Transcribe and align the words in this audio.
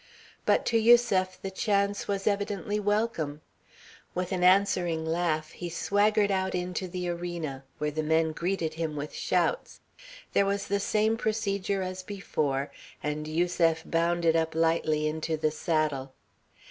But 0.47 0.65
to 0.65 0.79
Yusef 0.79 1.39
the 1.43 1.51
chance 1.51 2.07
was 2.07 2.25
evidently 2.25 2.79
welcome. 2.79 3.41
With 4.15 4.31
an 4.31 4.43
answering 4.43 5.05
laugh, 5.05 5.51
he 5.51 5.69
swaggered 5.69 6.31
out 6.31 6.55
into 6.55 6.87
the 6.87 7.07
arena, 7.07 7.63
where 7.77 7.91
the 7.91 8.01
men 8.01 8.31
greeted 8.31 8.73
him 8.73 8.95
with 8.95 9.13
shouts. 9.13 9.79
There 10.33 10.47
was 10.47 10.65
the 10.65 10.79
same 10.79 11.17
procedure 11.17 11.83
as 11.83 12.01
before, 12.01 12.71
and 13.03 13.27
Yusef 13.27 13.83
bounded 13.85 14.35
up 14.35 14.55
lightly 14.55 15.07
into 15.07 15.37
the 15.37 15.51
saddle. 15.51 16.13